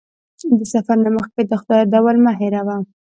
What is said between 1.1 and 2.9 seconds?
مخکې د خدای یادول مه هېروه.